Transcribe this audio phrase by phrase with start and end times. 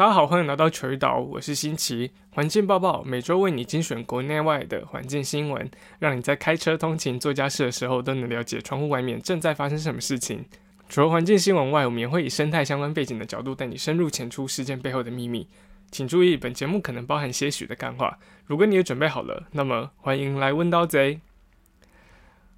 [0.00, 2.10] 大家好，欢迎来到球岛，我是新奇。
[2.30, 10.42] 环境报报每周为你精选国内外的环境新闻，让你在开车通勤、做家事的时候都能了解窗户外面正在发生什么事情。
[10.88, 15.46] 除了环境新闻外，我们也会以生态相关背景的角度带你深入浅出事件背后的秘密。
[15.90, 18.18] 请注意，本节目可能包含些许的干话。
[18.46, 21.20] 如果你也准备好了，那么欢迎来问刀贼。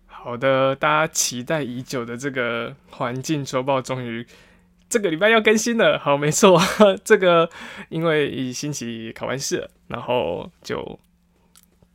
[0.07, 4.25] 好的，大家期待已久的这个环境周报终于。
[4.93, 6.61] 这个礼拜要更新了，好，没错，
[7.03, 7.49] 这个
[7.89, 11.01] 因为一星期考完试，然后就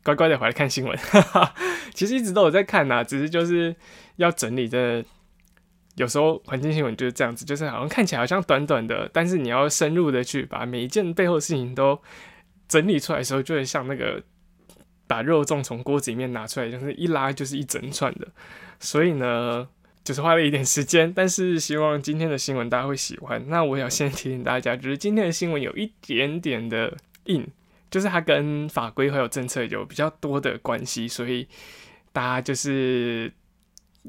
[0.03, 0.97] 乖乖的回来看新闻。
[1.93, 3.75] 其实一直都有在看呐，只是就是
[4.15, 5.05] 要整理的，
[5.97, 12.01] 有时候环境新闻就是这样子，就是好像看起来好像短短的，但是你要深入的去把每一件背后的事情都
[12.67, 14.23] 整理出来的时候，就会像那个
[15.05, 18.27] 把肉粽从锅子里面拿出来，就是一拉就是一整串的，
[18.79, 19.67] 所以呢。
[20.07, 23.43] 就是花了一点时间，但是希望今天的新闻大家会喜欢。
[23.49, 27.45] 那我要先提醒大家，就是今天的新闻有一点点的硬，
[27.91, 31.45] 就是它跟法规还有政策有比较多的关系，所以
[32.13, 33.29] 大家就是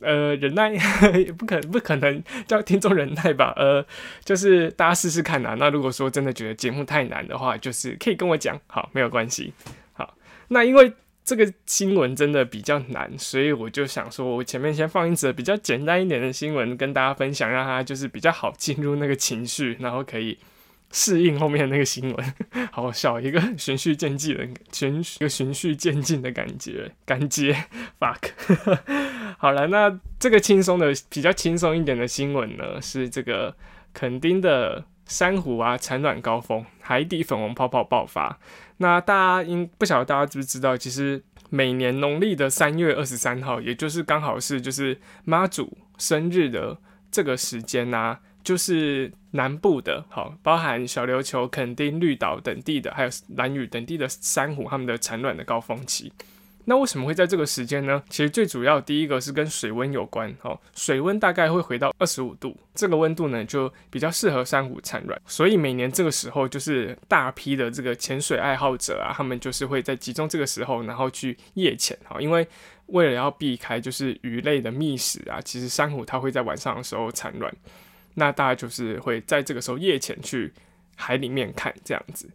[0.00, 0.70] 呃忍耐，
[1.18, 3.52] 也不可不可能叫听众忍耐吧？
[3.56, 3.84] 呃，
[4.24, 5.56] 就是大家试试看呐。
[5.58, 9.52] 那如果说真的觉得节目太难的话，就是可以跟我讲，好，没有关系。
[9.94, 10.92] 好，那因为。
[11.28, 20.38] 这个新闻真的比较难，所以我就想说，我前面先放一则比较简单一点的新闻跟大家分享，让他就是比较好进入那个情绪，然后可以
[20.90, 22.34] 适应后面那个新闻。
[22.72, 27.54] 好笑，一个循序渐进的循一个循序渐进的感觉，感觉
[28.00, 28.30] fuck。
[29.36, 33.54] 好了，那这个轻松的比较轻松一点的新闻呢，是这个
[33.92, 38.38] 垦丁的珊瑚啊产卵高峰，海底粉红泡泡爆发。
[38.78, 46.78] 那大家应不晓得大家知不知道，其实每年农历的三月二十三号，也就是刚好是就是妈祖生日的
[47.10, 56.12] 这个时间呐，就是南部的，好，包含小琉球、垦丁、绿岛等地的，还有蓝屿等地的珊瑚，它们的产卵的高峰期。
[56.68, 58.02] 那为什么会在这个时间呢？
[58.10, 72.46] 其实最主要第一个是跟水温有关，哦，水温大概会回到二十五度，这个温度呢就比较适合珊瑚产卵，所以每年这个时候就是大批的这个潜水爱好者啊，他们就是会在集中这个时候，然后去夜潜，哈，因为
[72.88, 77.50] 为了要避开就是鱼类的觅食啊，其实珊瑚它会在晚上的时候产卵，
[78.12, 80.52] 那大家就是会在这个时候夜潜去
[80.96, 82.28] 海里面看这样子。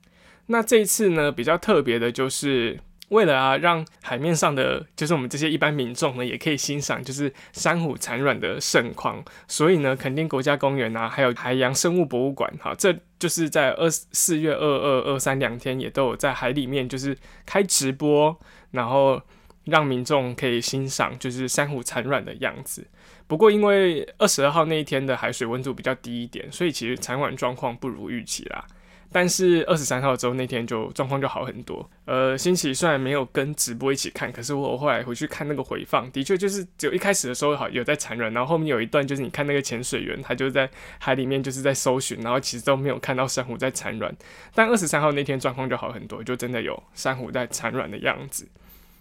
[0.47, 2.79] 那这一次呢比较特别的就是。
[3.13, 17.16] 为了啊，让海面上的就是我们这些一般民众呢，也可以欣赏就是珊瑚产卵的盛况，所以呢，垦丁国家公园啊，还有海洋生物博物馆，哈，这就是在二四月二二二三两天也都有在海里面就是
[17.46, 18.38] 开直播，
[18.72, 19.22] 然后
[19.66, 22.88] 让民众可以欣赏就是珊瑚产卵的样子。
[23.28, 28.66] 不过因为二十二号那一天的海水温度比较低一点，所以其实产卵状况不如预期啦。
[29.13, 31.88] 但是二十三号之后那天就状况就好很多。
[32.06, 44.13] 呃，新奇虽然没有跟直播一起看，可是我后来回去看那个回放，的确就是只有一开始的时候好有在产卵，然后后面有一段就是你看那个潜水员他就在海里面就是在搜寻，然后其实都没有看到珊瑚在产卵。
[44.56, 48.47] 但二十三号那天状况就好很多，就真的有珊瑚在产卵的样子。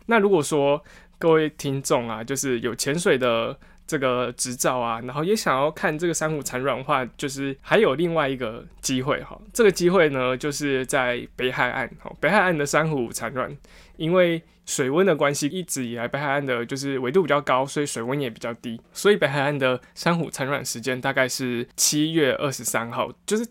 [0.06, 0.84] 那如果说
[1.19, 3.59] 各位听众啊，就是有潜水的。
[3.92, 9.38] 这个执照啊，然后也想要看这个珊瑚产卵的话，就是还有另外一个机会哈。
[9.53, 12.10] 这个机会呢，就是在北海岸哈。
[12.19, 13.54] 北海岸的珊瑚产卵，
[13.98, 23.47] 因为水温的关系，一直以来北海岸的就是纬度比较高，所以水温也比较低，所以北海岸的珊瑚产卵时间大概是七月二十三号，就是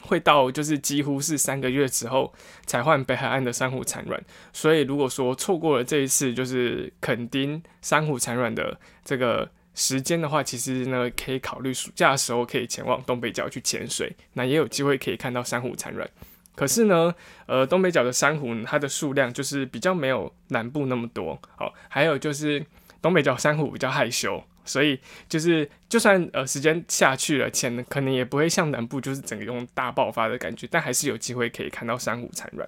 [0.00, 2.32] 会到就是几乎是三个月之后
[2.64, 4.18] 才换北海岸的珊瑚产卵。
[4.54, 9.50] 所以如果说错过了这一次，就是垦丁珊瑚产卵的这个。
[9.76, 16.08] 时间的话，其实呢，可以考虑暑假的时候可以前往东北角去潜水，那也有机会可以看到珊瑚产卵。
[16.54, 17.14] 可是呢，
[17.44, 21.38] 呃，东北角的珊瑚它的数量就是比较没有南部那么多。
[21.56, 22.64] 好，还有就是
[23.02, 24.98] 东北角珊瑚比较害羞，所以
[25.28, 32.66] 就是就算呃时间下去了，潜可能也不会像南部就是整个用大爆发的感觉，但还是有机会可以看到珊瑚产卵。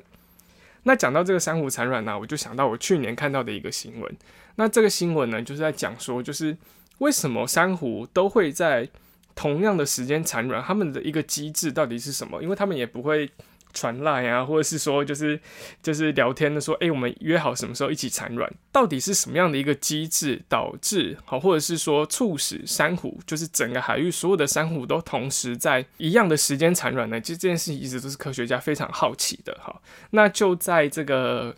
[0.83, 4.17] 那讲到这个珊瑚产卵呢，我就想到我去年看到的一个新闻。
[4.57, 6.55] 那这个新闻呢，就是在讲说，就是。
[6.99, 8.89] 为什么珊瑚都会在
[9.35, 10.63] 同样的时间产卵？
[10.63, 12.43] 它们的一个机制到底是什么？
[12.43, 13.31] 因为他们也不会
[13.73, 15.39] 传赖啊，或者是说就是
[15.81, 18.53] 就是聊天的说，哎，我们约好什么时候一起产卵？
[18.73, 27.21] 到底是什么样的一个机制导致好，或者是说促使珊瑚就是整个海域所有的珊瑚都同时在一样的时间产卵呢？
[27.21, 29.57] 其实这件事情一直都是科学家非常好奇的。
[29.63, 29.81] 哈，
[30.11, 31.55] 那就在这个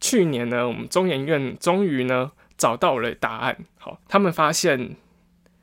[0.00, 2.32] 去年呢，我们中研院终于呢。
[2.56, 4.96] 找到了答案，好，他们发现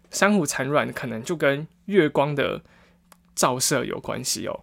[0.10, 2.62] 珊瑚产卵可能就跟月光的
[3.34, 4.62] 照射有关系哦。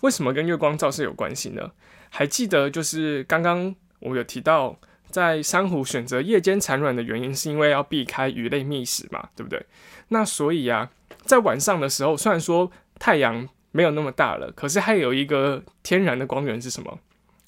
[0.00, 1.72] 为什么跟月光照射有关系呢？
[2.10, 4.78] 还记得就是刚刚我有提到，
[5.10, 9.64] 在珊瑚选择夜间产卵的原因，是因为要避开鱼类觅食嘛，对不对？
[10.08, 10.90] 那所以啊，
[11.22, 17.00] 在晚上的时候，虽然说太阳没有那么大了，可是还有一个天然的光源是什么？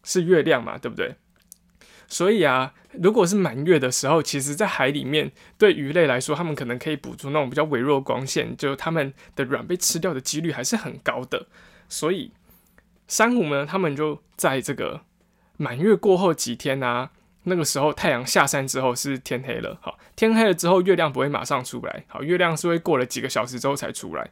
[0.02, 1.14] 是月亮嘛，对不对？
[2.08, 11.47] 所以啊，如果是满月的时候，其实，在海里面，对鱼类来说，它们可能可以捕捉那种比较微弱光线，就它们的卵被吃掉的几率还是很高的。
[11.88, 12.31] 所以，
[13.08, 15.03] 珊瑚呢，它们就在这个
[15.56, 17.11] 满月过后几天啊，
[17.49, 24.29] 那个时候太阳下山之后是天黑了，好，天黑了之后，月亮不会马上出来，好，月亮是会过了几个小时之后才出来。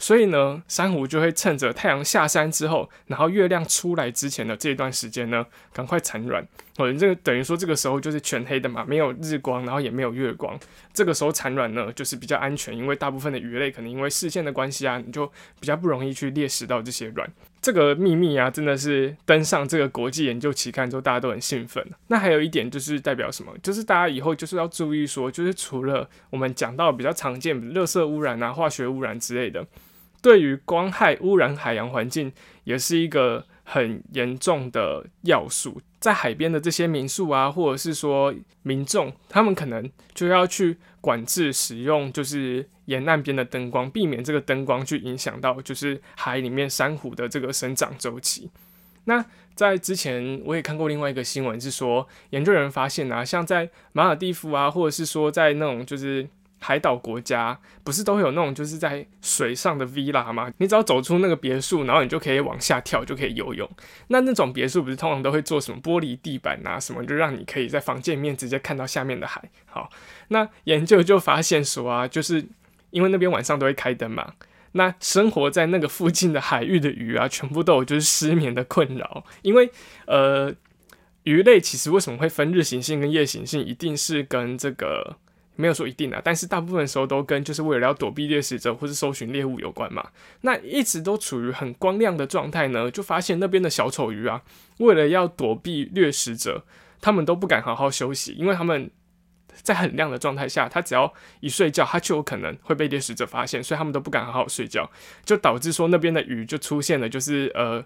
[0.00, 6.46] 所以呢，珊瑚就会趁着太阳下山之后，然后月亮出来之前的这段时间呢，赶快产卵。
[6.76, 10.56] 哦，你这个等于说这个时候就是全黑的嘛，没有日光，然后也没有月光。
[10.92, 15.26] 这个时候产卵呢，就是比较安全，因为大部分的鱼类可能因为视线的关系啊，你就
[15.58, 17.28] 比较不容易去猎食到这些卵。
[17.68, 21.86] 这个秘密啊，真的是登上这个国际研究期刊之后，大家都很兴奋。
[22.06, 23.52] 那还有一点就是代表什么？
[23.62, 29.66] 就是大家以后就是要注意说，就是除了我们讲到比较常见，热色污染啊、化学污染之类的。
[30.22, 32.32] 对于光害污染海洋环境，
[32.64, 35.78] 也是一个很严重的要素。
[36.00, 48.50] 在海边的这些民宿啊，或者是说民众，他们可能就要去管制使用，就是沿岸边的灯光，避免这个灯光去影响到就是海里面珊瑚的这个生长周期。
[49.04, 49.24] 那
[49.54, 56.26] 在之前我也看过另外一个新闻，是说研究人员发现啊，像在马尔蒂夫啊，或者是说在那种就是。
[56.60, 60.52] 海岛国家不是都会有那种就是在水上的 villa 吗？
[60.58, 63.68] 你只要走出那个别墅，然后你就可以往下跳，就可以游泳。
[64.08, 69.42] 那那种别墅不是通常都会做什么玻璃地板啊，什么就让你可以在房间里面直接看到下面的海。
[69.66, 69.88] 好，
[70.28, 72.44] 那研究就发现说啊，就是
[72.90, 74.34] 因为那边晚上都会开灯嘛，
[74.72, 79.24] 那生活在那个附近的海域的鱼啊，全部都有就是失眠的困扰。
[79.42, 79.70] 因为
[80.06, 80.52] 呃，
[81.22, 85.16] 鱼类其实为什么会分日行性跟夜行性，一定是跟这个。
[85.60, 90.10] 没有说一定啊，但是大部分时候都跟就是为了要躲避猎食者或是搜寻猎物有关嘛。
[90.42, 94.40] 那一直都处于很光亮的状态呢，就发现那边的小丑鱼啊，
[94.78, 96.64] 为了要躲避掠食者，
[97.00, 98.88] 他们都不敢好好休息，因为他们
[99.52, 104.88] 在很亮的状态下，他只要一睡觉，他就有可能会被猎食者发现，所以他们都不敢好好睡觉，
[105.24, 107.84] 就导致说那边的鱼就出现了就是呃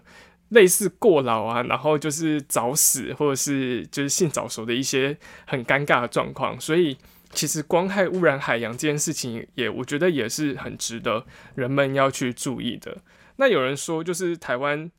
[0.49, 5.17] 类似过劳啊，然后就是早死或者是就是性早熟的一些
[5.47, 6.95] 很尴尬的状况，所以。
[7.33, 11.25] 其实光害污染海洋这件事情，也我觉得也是很值得
[11.55, 12.97] 人们要去注意的。
[13.37, 14.89] 那有人说，就是台湾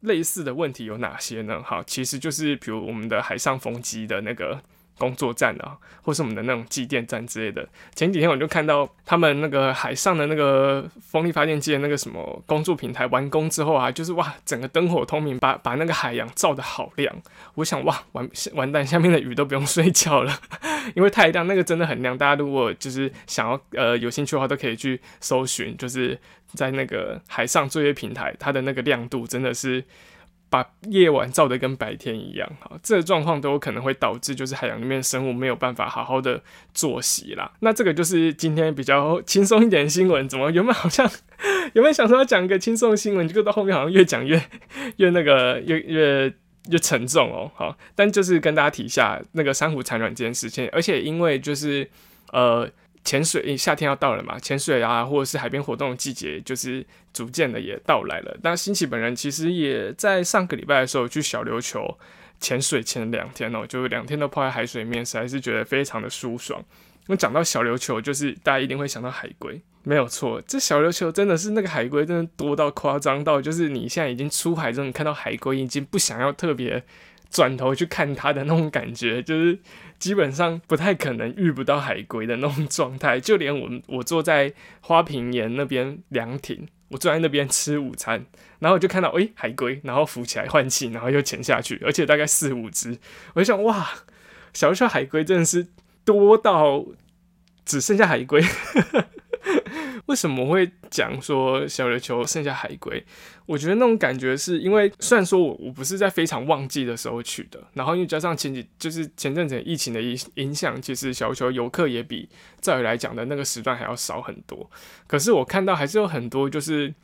[0.00, 1.62] 类似的问题有哪些呢？
[1.62, 4.62] 好，其实就是比如我们的海上风机的那个。
[4.98, 7.66] 工作站啊，或是我们的那种机电站之类的。
[7.94, 17.14] 前几天我就看到他们那个海上的那个风力发电机的那个什么工作平台完工之后啊，就是哇，整个灯火通明，把把那个海洋照得好亮。
[17.54, 20.32] 我想哇，完完蛋，下面的鱼都不用睡觉了，
[20.94, 22.16] 因为太亮，那个真的很亮。
[22.16, 26.18] 大家如果就是想要呃有兴趣的话，都可以去搜寻，就是
[26.52, 29.82] 在那个海上作业平台，它的那个亮度真的是。
[30.54, 36.40] 把夜晚照得跟白天一样，哈，这个状况都有可能会导致就是海洋里面生物没有办法好好的
[36.72, 37.50] 作息啦。
[37.58, 41.10] 那这个就是今天比较轻松一点的新闻，怎么原本好像
[41.72, 44.40] 有没有想说要讲一个轻松的新闻，结果到后面好像越讲越
[44.98, 46.32] 越那个越越
[46.70, 51.90] 越沉重哦，好，但就是跟大家提一下那个珊瑚产卵这件事情，而且因为就是
[52.30, 52.70] 呃。
[53.04, 54.38] 潜水，夏天要到了嘛？
[54.38, 58.34] 潜水啊，或者是海边活动的季节，就是逐渐的也到来了。
[58.42, 61.98] 那新奇本人其实也在上个礼拜的时候去小琉球
[62.40, 66.64] 潜水，潜了两天哦，就两天都泡在海水面，实在是觉得非常的舒爽。
[67.06, 70.40] 那讲到小琉球，就是大家一定会想到海龟，没有错。
[70.46, 76.82] 这小琉球真的是那个海龟，真的多到夸张到，就是你现在已经出海之后，你看到海龟已经不想要特别。
[77.34, 79.58] 转头去看它的那种感觉， 就是
[79.98, 83.18] 基本上不太可能遇不到海龟的那种状态。
[83.18, 88.24] 就连我我坐在花瓶岩那边凉亭，我坐在那边吃午餐，
[88.60, 92.96] 然后我就看到诶海龟，然后浮起来换气，然后又潜下去， 而且大概四五只。
[93.34, 93.90] 我就想哇，
[94.52, 95.66] 小小海龟真的是
[96.04, 96.86] 多到
[97.64, 98.40] 只剩下海龟。
[100.06, 103.04] 为什么会讲说小琉球剩下海龟？
[103.46, 112.28] 我觉得那种感觉是因为，虽然说我我不是在非常旺季的时候去的，然后又加上前几就是前阵子疫情的影影响，其实小琉球游客也比
[112.60, 114.70] 照理来讲的那个时段还要少很多。
[115.06, 116.94] 可是我看到还是有很多就是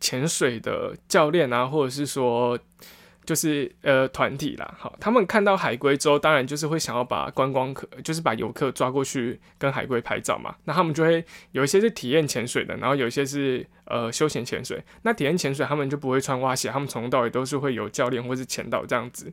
[0.00, 2.58] 潜水的教练啊，或者是说。
[3.30, 10.56] 就是呃团体啦，好，他们看到海龟之后，当然就是会想要把观光客，就是把游客抓过去跟海龟拍照嘛。
[10.64, 14.82] 那他们就会有一些是体验潜水的，然后有一些是呃休闲潜水。
[15.02, 19.32] 那体验潜水他们就不会穿蛙鞋，他们从头到尾都是会有教练或是潜导这样子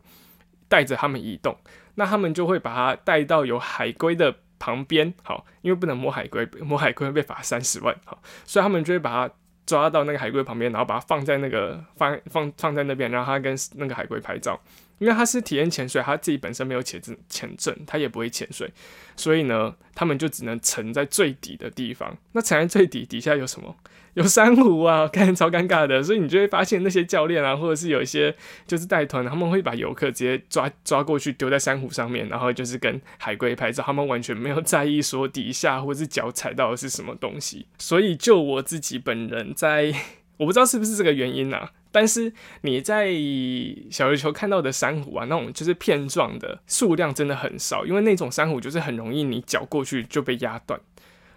[0.67, 1.57] 带着他们移动。
[1.95, 9.33] 那他们就会把它带到有海龟的旁边，好，因为不能摸海龟，摸海龟会被罚三十万，好，所以他们就会把它。
[9.67, 14.59] 抓到那个海龟旁边，然后把它放在那个放放放在那边，然后他跟那个海龟拍照。
[14.99, 18.67] 因为他是体验潜水，他自己本身没有潜证，潜证他也不会潜水，
[19.15, 22.17] 所以呢，他们就只能沉在最底的地方。
[22.31, 23.75] 那沉在最底底下有什么？
[24.17, 26.01] 有珊瑚啊， 看超尴尬的。
[26.01, 33.83] 所以你就会发现那些教练啊，或者是有一些就是带团，他们会把游客直接抓抓过去丢在珊瑚上面，然后就是跟海龟拍照。
[33.85, 37.67] 他们完全没有在意说底下或者是脚踩到的是什么东西。
[37.77, 39.93] 所以就我自己本人在，
[40.37, 41.71] 我不知道是不是这个原因啊。
[41.91, 43.07] 但是你在
[43.91, 50.79] 小琉球看到的珊瑚啊，那种就是片状的数量真的很少，因为那种珊瑚就是很容易你脚过去就被压断。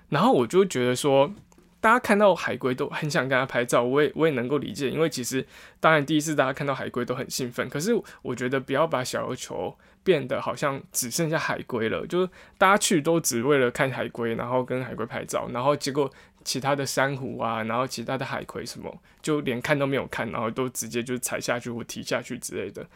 [0.08, 1.32] 然后我就觉得说，
[1.80, 5.46] 大家看到海龟都很想跟它拍照，我也我也能够理解，因为其实
[5.80, 16.10] 当然第一次大家看到海龟都很兴奋，可是我觉得不要把小琉球变得好像只剩下海龟了，就是大家去都只为了看海龟，然后跟海龟拍照，然后结果。
[16.42, 22.86] 其他的珊瑚啊，然后其他的海葵什么，就连看都没有看，然后都直接就踩下去或踢下去之类的，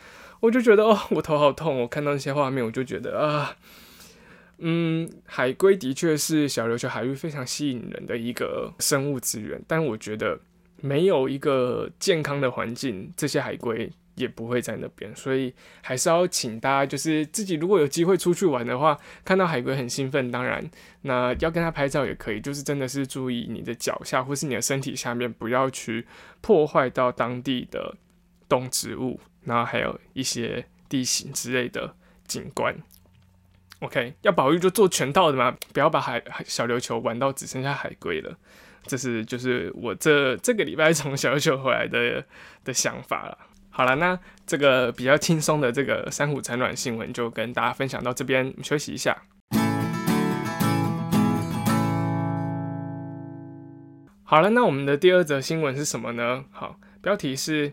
[0.40, 1.82] 我就觉得哦，我头好痛。
[1.82, 3.54] 我看到那些画面，我就觉得啊，
[4.58, 10.40] 嗯，海龟的确是小琉球海域非常吸引人的一个生物资源，但我觉得
[10.80, 13.90] 没有一个健康的环境，这些海龟。
[14.16, 20.64] 也不会在那边，所以还是要请大家，就是自己如果有机会出去玩的话，看到海龟很兴奋，当然
[21.02, 26.06] 那要跟它拍照也可以，就是真的是注意你的脚下或是你的身体下面，不要去
[26.40, 27.96] 破坏到当地的
[28.48, 31.96] 动植物，然后还有一些地形之类的
[32.28, 32.72] 景观。
[33.80, 38.34] OK，要保育就做全套的嘛，不要把海小琉球玩到只剩下海龟了。
[38.86, 42.24] 这是就是我这这个礼拜从小琉球回来的
[42.64, 43.38] 的想法了。
[43.70, 49.22] 好了，那这个比较轻松的这个珊瑚产卵新闻就跟大家分享到这边，休息一下。
[54.22, 56.44] 好了，那我们的第二则新闻是什么呢？
[56.52, 57.72] 好，标题是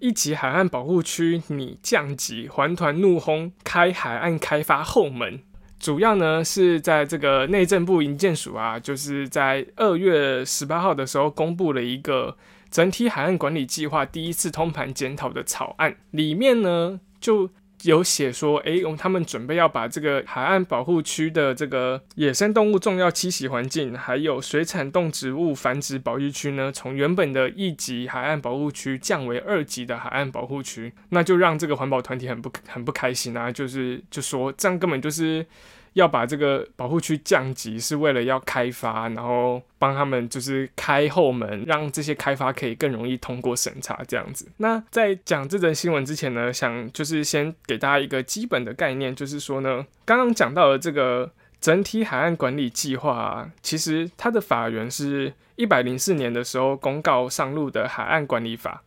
[0.00, 5.40] 一级海岸保护区拟降级，环团怒轰开海岸开发后门。
[5.78, 12.36] 主要呢是在这个内政部营建署啊，就是在二月十八号的时候公布了一个。
[12.70, 17.50] 整体海岸管理计划第一次通盘检讨的草案里面呢，就
[17.82, 35.46] 有写说，哎，他们准备要把这个海岸保护区的这个野生动物重要栖息环境，还有水产动植物繁殖保育区呢，从原本的一级海岸保护区降为二级的海岸保护区，那就让这个环保团体很不很不开心啊，就是就说这样根本就是。
[35.94, 44.48] 要把这个保护区降级，是为了要开发，然后帮他们就是开后门，让这些开发可以更容易通过审查这样子。
[44.58, 58.82] 那在讲这则新闻之前呢，想就是先给大家一个基本的概念，就是说呢，刚刚讲到的这个整体海岸管理计划，啊其实它的法源是一百零四年的时候公告上路的海岸管理法。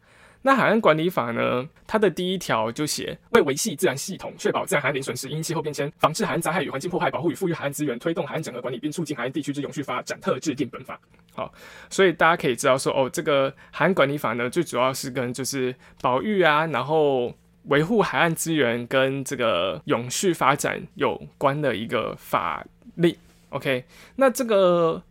[0.45, 1.67] 那海岸管理法呢？
[1.87, 10.99] 它的第一条就写，为维系自然系统，确保自然海岸零损失，因气候变迁，防治海岸灾害与环境破坏，保护与富裕海岸资源，推动海岸整合管理，并促进海岸地区之永续发展，特制定本法。
[11.33, 11.53] 好，
[11.89, 17.33] 所以大家可以知道说，哦，这个海岸管理法呢，最主要是跟就是保育啊，然后
[17.65, 23.15] 维护海岸资源跟这个永续发展有关的一个法令。
[23.49, 23.85] OK，
[24.17, 25.01] 那这个。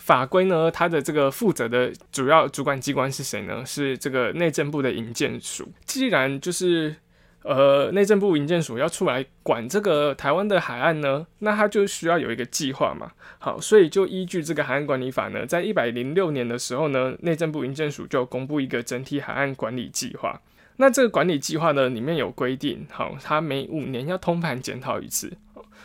[0.00, 0.70] 法规呢？
[0.70, 3.64] 它的这个负责的主要主管机关是谁呢？
[3.66, 5.70] 是这个内政部的营建署。
[5.84, 6.96] 既然就是
[7.42, 13.12] 呃内政部营建署要出来管这个台湾的海岸呢，那它就需要有一个计划嘛。
[13.38, 20.40] 好，所以就依据这个海岸管理法呢，在一百零六年的时候呢，内政部营建署就公布一个整体海岸管理计划。
[20.78, 25.30] 那这个管理计划呢，里面有规定，好，它每五年要通盘检讨一次。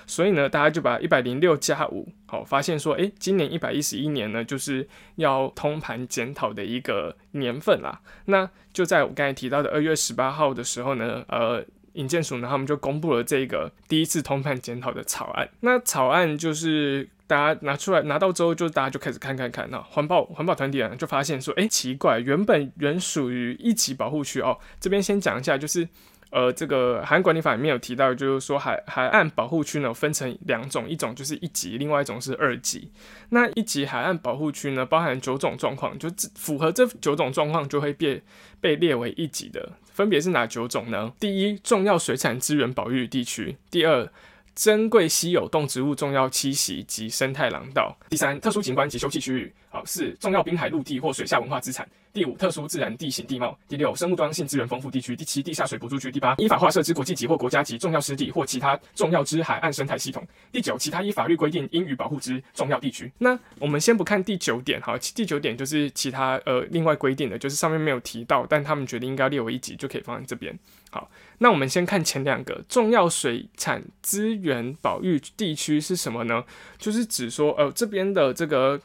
[0.08, 8.02] 所以呢，大家就把一百零六加五，好，发现说，诶，今年一百一十一年呢，就是要通盘检讨的一个年份啦。
[8.26, 15.50] 那就在我刚才提到的二月十八号的时候呢，呃，营建署呢，他们就公布了这个第一次通盘检讨的草案。
[15.62, 25.88] 那草案就是大家拿出来拿到之后，就大家就开始看看看，那环保环保团体啊，就发现说，诶，奇怪，原本原属于一级保护区哦，这边先讲一下，就是。
[26.32, 32.92] 呃，这个海岸管理法里面有提到，就是说海海岸保护区呢分成两种，一种就是一级，另外一种是二级。
[33.30, 38.22] 那一级海岸保护区呢，包含九种状况，就符合这九种状况就会被
[38.60, 41.14] 被列为一级的分别是哪九种呢？
[41.20, 44.10] 第一，重要水产资源保育地区；第二，
[44.54, 49.50] 珍贵稀有动植物重要栖息及生态廊道；第三，特殊景观及休憩区域；
[49.86, 63.12] 四，重要滨海陆地或水下文化资产；第五，特殊自然地形地貌；第六，生物多样性资源丰富地区；第七，地下水补助区；第八，依法划设之国际级或国家级重要湿地或其他重要之海岸生态系统；第九，其他依法律规定应予保护之重要地区。
[63.18, 70.58] 那我们先不看第九点，哈，第九点就是其他呃另外规定的，就是上面没有提到，但他们觉得应该列为一级，就可以放在这边。
[70.90, 76.46] 好，那我们先看前两个重要水产资源保育地区是什么呢？
[76.78, 78.80] 就是指说，呃，这边的这个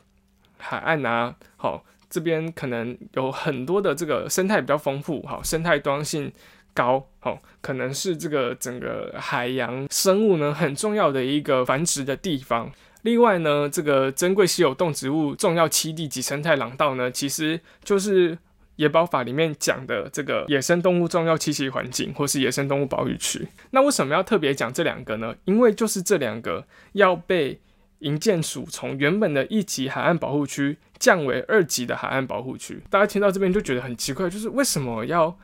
[0.60, 6.30] 海岸啊，好，这边可能有很多的这个生态比较丰富，好，生态多样性
[6.74, 12.70] 高，好，可能是这个整个海洋生物呢很重要的一个繁殖的地方。
[13.02, 18.38] 另外呢，这个珍贵稀有动植物重要栖地及生态廊道呢，其实就是。
[18.76, 25.34] 野保法里面讲的这个野生动物重要栖息环境，或是野生动物保育区，那为什么要特别讲这两个呢？
[25.44, 27.60] 因为就是这两个要被
[28.00, 32.82] 营建署从原本的一级海岸保护区降为二级的海岸保护区。
[32.90, 35.34] 大家听到这边就觉得很奇怪，就是为什么要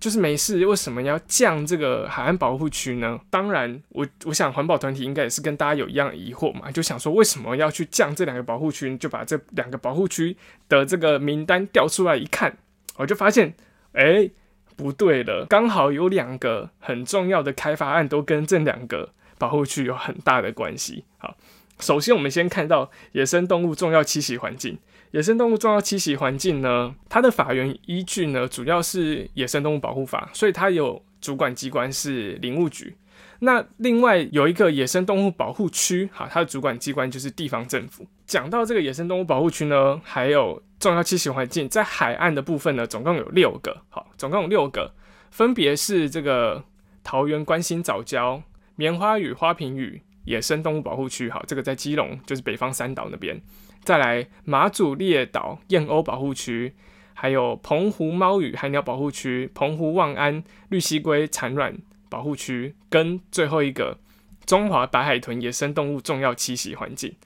[0.00, 3.18] 就是没事，为什么要降这个海岸保护区呢？
[3.30, 8.96] 当然，我我想环保团体应该也是跟大家有一样疑惑嘛，就想说为什么要去降这两个保护区？
[8.98, 10.36] 就把这两个保护区
[10.68, 12.56] 的这个名单调出来一看。
[12.96, 13.54] 我就发现，
[13.92, 14.28] 哎，
[14.76, 21.04] 不对了，刚好有两个很重要的开发案都跟这两个保护区有很大的关系。
[21.18, 21.36] 好，
[21.80, 24.78] 首先我们先看到野生动物重要栖息环境。
[25.10, 32.96] 野生动物重要栖息环境呢，它的法源依据呢，主要是野生动物保护法，所以它有主管机关是林务局。
[33.38, 38.04] 那另外有一个野生动物保护区，哈，它的主管机关就是地方政府。
[38.26, 44.92] 讲到这个野生动物保护区呢，还有重要栖息环境，在海岸的部分呢，总共有六个，好，总共有六个，
[45.30, 46.64] 分别是这个
[47.04, 48.42] 桃园关心早礁、
[48.74, 53.40] 棉花屿花瓶屿野生动物保护区，好，这个在基隆，就是北方三岛那边。
[53.82, 56.74] 再来马祖列岛燕鸥保护区，
[57.12, 61.76] 还有澎湖猫屿海鸟保护区、澎湖望安绿蜥龟产卵。
[62.10, 63.98] 保护区跟最后一个
[64.46, 67.16] 中华白海豚野生动物重要栖息环境，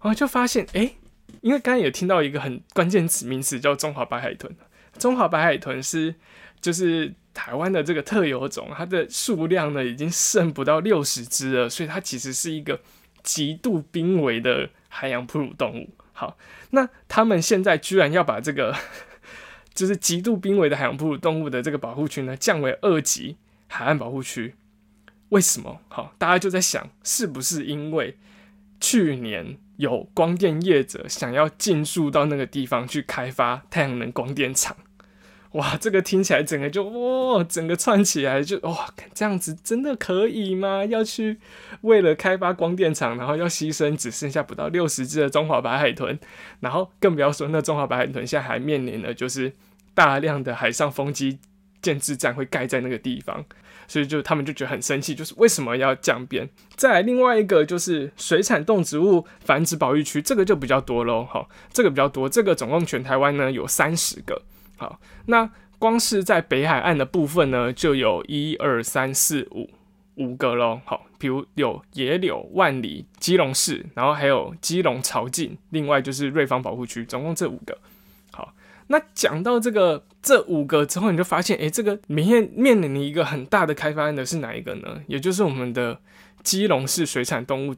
[0.00, 0.92] 我就发现，哎，
[1.40, 4.54] 因为刚刚也听到一个很关键词名词叫中华白海豚，
[4.98, 6.16] 中华白海豚是
[6.60, 12.80] 就是台湾的这个特有种，它的数量呢已经剩不到六十只了，所以它其实是一个
[13.22, 15.90] 极度濒危的海洋哺乳动物。
[16.14, 16.38] 好，
[16.70, 18.74] 那他们现在居然要把这个
[19.74, 23.36] 就是极度濒危的海洋哺乳动物的这个保护区呢降为二级。
[23.68, 24.54] 海岸保护区
[25.28, 26.14] 为什么好？
[26.16, 28.16] 大家就在想，是不是因为
[28.80, 34.74] 去年有光电业者想要进驻到那个地方去开发太阳能光电厂？
[35.52, 40.84] 哇，这个听起来整个就哇，整个串起来就哇，这样子真的可以吗？
[40.84, 41.38] 要去
[41.82, 46.18] 为了开发光电厂，然后要牺牲只剩下不到六十只的中华白海豚，
[46.60, 49.52] 然后更不要说那中华白海豚现在还面临的就是
[49.94, 51.38] 大量的海上风机。
[51.82, 53.44] 建制站会盖在那个地方，
[53.86, 56.48] 所以就他们就觉得很生气，就是为什么要降边？
[56.74, 61.24] 再来另外一个就是水产动植物繁殖保育区，这个就比较多喽。
[61.24, 64.42] 好，这个比较多，这个总共全台湾呢有三十个。
[64.76, 69.68] 好，那光是在北海岸的部分呢，就有一二三四五
[70.16, 70.80] 五个喽。
[70.84, 77.78] 好，比如有野柳、万里、基隆市，然后还有基隆潮境，另外就是瑞芳保护区，总共这五个。
[78.32, 78.54] 好。
[78.88, 85.02] 那讲到这个这五个之后，你就发现，哎，这个明天面临的一个很大的开发案的是哪一个呢？
[85.08, 85.98] 也就是我们的
[86.44, 87.74] 基隆市水产动物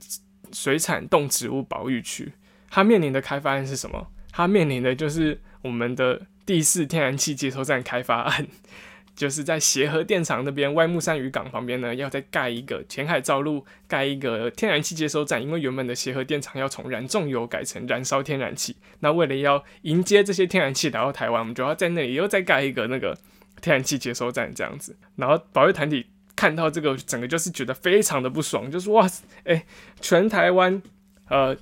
[0.52, 2.30] 水产动植物保育区，
[2.68, 4.06] 它面临的开发案是什么？
[4.30, 8.46] 它面临的就是我们的第四天然气接收站开发案。
[9.14, 15.42] 就是在协和电厂那边，外木山渔港旁边呢，要再盖一个前海造陆，盖一个天然气接收站。
[15.42, 23.18] 因为原本的协和电厂要从燃重油改成燃烧天然气，那为了要迎接这些天然气来到台湾，我们就要在那里又再盖一个那个
[23.60, 24.96] 天然气接收站这样子。
[25.16, 29.06] 然后保育团体看到这个，整个就是觉得非常的不爽，就是哇，
[29.44, 29.66] 哎，
[30.00, 30.80] 全台湾，
[31.28, 31.54] 呃，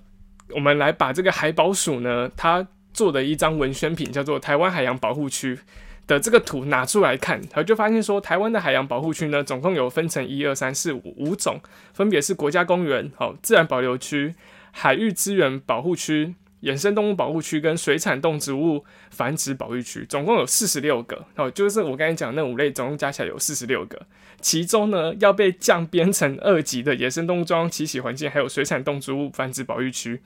[0.51, 5.59] 我们来把这个海保署呢，它做的一张文宣品叫做台湾海洋保护区。
[6.07, 11.61] 的这个图拿出来看，然后就发现说，台湾的海洋保护区呢，总共有分成一二三四五五种，
[11.93, 14.33] 分别是国家公园、好自然保留区、
[14.71, 21.25] 海域资源保护区、野生动物保护区跟水产动植物繁殖保育区，总共有四十六个。
[21.35, 24.01] 好，就是我刚才讲那五类，总共加起来有四十六个。
[24.41, 30.21] 其中呢，要被降编成二级的野生动物栖息环境，还有水产动植物繁殖保育区，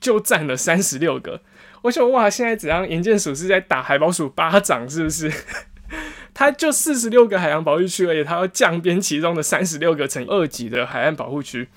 [0.00, 1.42] 就占了三十六个。
[1.86, 2.88] 我想哇，现在怎样？
[2.88, 5.32] 营建署是在打海宝署巴掌，是不是？
[6.34, 11.68] 它就四十六个海洋保护区而已，它要降编其中的三十六个成二级的海岸保护区。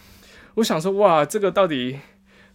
[0.55, 1.99] 我想说，哇，这个到底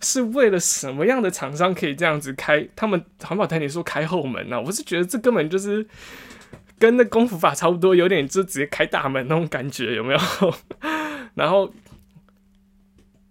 [0.01, 2.67] 是为了什么样的厂商可以这样子开？
[2.75, 4.61] 他们环保团体说开后门呢？
[4.61, 5.87] 我是觉得这根本就是
[6.81, 10.21] 跟那功夫法差不多，有点就直接开大门那种感觉，有没有？
[11.35, 11.73] 然后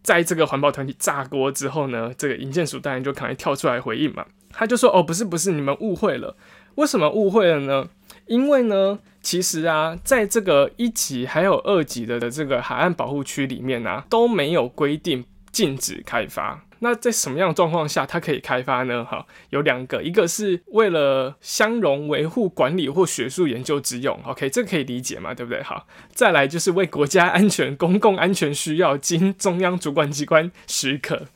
[0.04, 6.36] 在这个环保团体炸锅之后呢，这个银建署当然就可能跳出来回应嘛，他就说：“哦，不是不是，你们误会了。
[6.76, 7.90] 为什么误会了呢？
[8.28, 16.62] 因为呢。”其实啊，在这个一级还有二级的的这个海岸保护区里面啊，都没有规定禁止开发。
[16.84, 19.06] 那在什么样的状况下它可以开发呢？
[19.06, 25.64] 哈，有两个，一个是为了相容维护管理或学术研究之用，OK，这可以理解嘛，对不对？
[25.64, 31.28] 好，再来就是为国家安全、公共安全需要，经中央主管机关许可。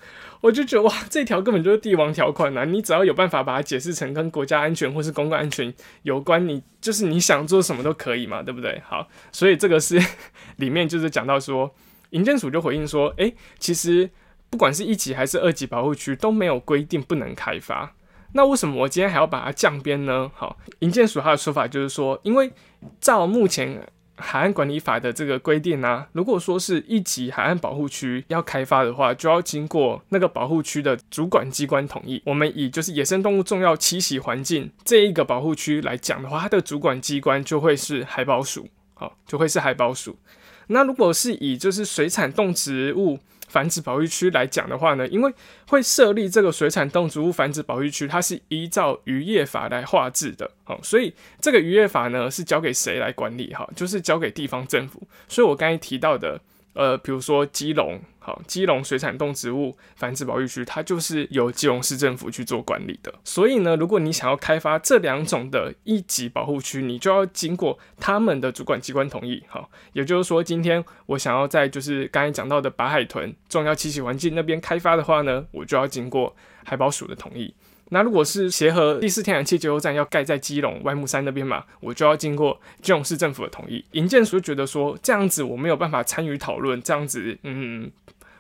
[0.41, 2.65] 我就觉得哇，这条根本就是帝王条款呐！
[2.65, 8.79] 你只要有办法把它解释成跟国家安全或是公共安全有关，你就是你想做什么都可以嘛，对不对？
[8.85, 9.99] 好，所以这个是
[10.57, 11.73] 里面就是讲到说，
[12.11, 14.09] 营建署就回应说，诶，其实
[14.49, 17.93] 不管是一级还是二级保护区都没有规定不能开发，
[18.33, 20.31] 那为什么我今天还要把它降边呢？
[20.35, 22.51] 好，营建署它的说法就是说，因为
[22.99, 23.87] 照目前。
[24.19, 32.19] 海岸管理法的这个规定呢，如果说是一级海岸保护区要开发的话，就要经过那个保护区的主管机关同意。
[32.25, 40.17] 我们以就是野生动物重要栖息环境这一个保护区来讲的话，它的主管机关就会是海保署，好，就会是海保署。
[40.65, 45.33] 那如果是以就是水产动植物繁殖保育区来讲的话呢，因为
[45.67, 53.53] 会设立这个水产动植物繁殖保育区，它是依照渔业法来划制的，好，所以这个渔业法呢是交给谁来管理？
[53.53, 55.01] 哈，就是交给地方政府。
[55.27, 56.39] 所以我刚才提到的。
[56.77, 63.11] 呃，比如说基隆，好，基隆水产动植物繁殖保育区，它就是由基隆市政府去做管理的。
[63.23, 69.43] 所以呢，如果你想要开发这两种的一级保护区，你就要经过他们的主管机关同意。
[69.47, 77.55] 好，也就是说，今天我想要在就是刚才讲到的白海豚重要栖息环境那边开发的话呢，我就要经过海保署的同意。
[77.89, 83.83] 那如果是协和第四天然气接收站要盖在基隆外木山那边嘛，我就要经过基隆市政府的同意。
[83.91, 87.91] 营建署觉得说这样子我没有办法参与讨论，这样子嗯。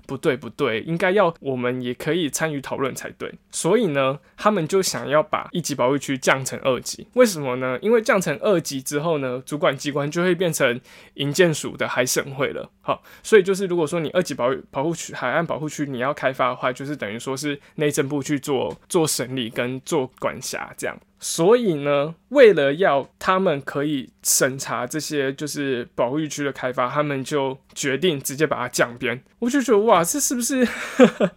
[0.07, 3.31] 不对不对，应该要我们也可以参与讨论才对。
[3.51, 7.05] 所以呢，他们就想要把一级保护区降成二级。
[7.13, 7.77] 为什么呢？
[7.81, 10.79] 因为降成二级之后呢，主管机关就会变成
[11.15, 12.71] 营建署的海审会了。
[12.81, 20.97] 好，所以就是如果说你二级保保护区海岸保护区你要开发的话，就是等于说是内政部去做做审理跟做管辖这样。
[21.19, 29.23] 所以呢，为了要他们可以审查这些就是保育区的开发，他们就决定直接把它降边。
[29.39, 30.67] 我就觉得哇，这是不是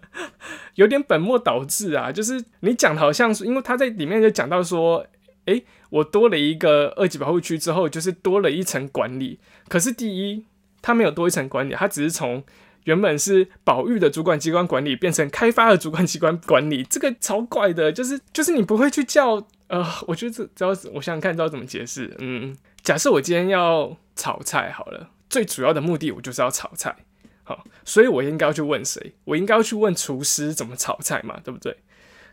[0.77, 2.13] 有点本末倒置啊？
[2.13, 5.07] 就是你讲的好像是，因为他在里面就讲到说，
[5.47, 9.41] 诶，我多了一个二级保护区之后，就是多了一层管理。
[9.67, 10.45] 可是第一，
[10.83, 12.45] 他没有多一层管理，他只是从
[12.85, 17.91] 原本是保育的主管机关管理变成开发的主管机关管理，这个超怪的。
[17.91, 19.47] 就是就是你不会去叫。
[19.71, 22.15] 呃，我觉得这知道，我想想看，知道怎么解释。
[22.19, 26.97] 嗯，假设我今天要炒菜好了，最主要的目的我就是要炒菜，
[27.45, 29.15] 好，所以我应该要去问谁？
[29.25, 31.77] 我应该要去问厨师怎么炒菜嘛，对不对？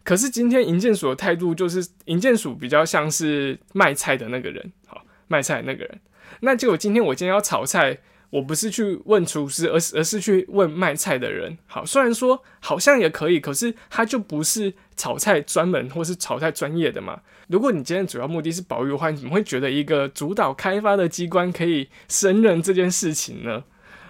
[0.03, 5.99] 可是今天银建署的态度就是，银建署比较像是卖菜的那个人，好，卖菜的那个人。
[6.39, 7.99] 那结果今天我今天要炒菜。
[8.29, 11.57] 我不是去问厨师，而是而是去问卖菜的人。
[11.65, 17.21] 好，虽然说好像也可以，可是他就不是炒菜专门或是炒菜专业的嘛。
[17.47, 23.63] 如果你今天主要目的是保育的话，你怎么会觉得一个主导开发的机关可以胜任这件事情呢？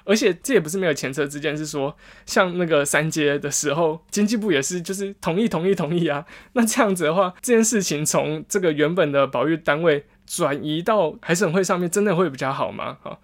[0.03, 6.25] 而且这也不是没有前车之鉴，是说像那个三阶的时候，经济部也是就是同意同意同意啊。
[6.53, 12.97] 那这样子的话，这件事情从这个原本的保育单位转移到海审会上面，真的会比较好吗？
[13.01, 13.21] 好。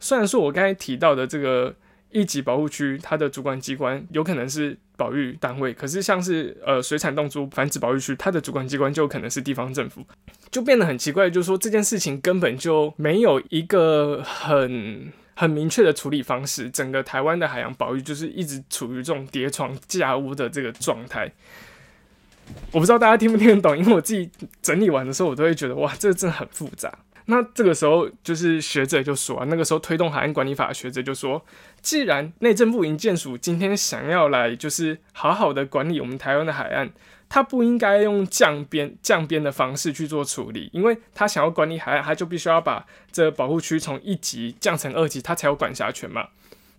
[0.00, 1.72] 虽然说我刚才提到的这个
[2.10, 10.04] 一级保护区，它的主管机关有可能是保育单位，可是像是呃水产动物繁殖保育区，它的主管机关就可能是地方政府，
[10.50, 11.30] 就变得很奇怪。
[11.30, 21.30] 就是说这件事情根本就没有一个很很明确的处理方式，整个台湾的海洋保育就是一直处于这种叠床架屋的这个状态。
[22.72, 24.28] 我不知道大家听不听得懂，因为我自己
[24.60, 26.92] 整理完的时候，我都会觉得哇，这真的很复杂。
[27.30, 31.42] 那这个时候，就是学者就说啊，那个时候推动海岸管理法的学者就说，
[31.80, 36.90] 既然内政部营建署今天想要来，就是好好的管理我们台湾的海岸，
[37.28, 46.28] 他不应该用降边降边的方式去做处理，因为他想要管理海岸，他就必须要把这保护区从一级降成二级，他才有管辖权嘛。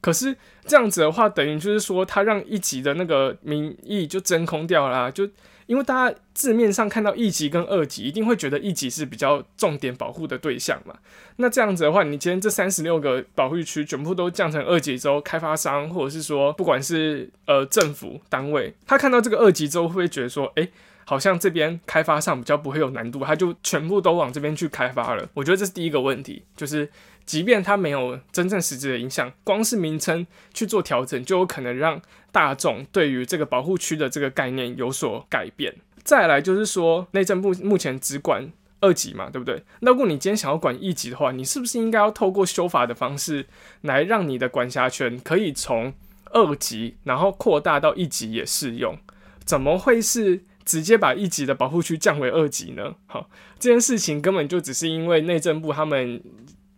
[0.02, 0.36] 可是
[0.66, 5.30] 这样子的话，等于就是说，他让一级的那个名义就真空掉了，就
[5.68, 10.96] 因为大家字面上看到一级跟二级，一定会觉得一级是比较重点保护的对象嘛。
[11.36, 20.68] 那这样子的话，你今天这三十六个保护区全部都降成二级之后，开发商或者是说不管是呃政府单位，他看到这个二级之后，会不会觉得说，哎，
[21.06, 25.30] 好像这边开发上比较不会有难度，他就全部都往这边去开发了？
[25.36, 26.90] 我觉得这是第一个问题，就是。
[27.26, 35.74] 即便它没有真正实质的影响，光是名称去做调整，就有可能让大众对于这个保护区的这个概念有所改变。
[36.04, 39.64] 再来就是说，内政部目前只管二级嘛，对不对？
[39.82, 43.46] 那如果你今天想要管一级的话，你是不是应该要透过修法的方式
[43.82, 45.94] 来让你的管辖权可以从
[46.32, 48.98] 二级，然后扩大到一级也适用？
[49.46, 52.96] 怎么会是直接把一级的保护区降为二级呢？
[53.06, 53.30] 好，
[53.60, 56.22] 这件事情根本就只是因为内政部他们。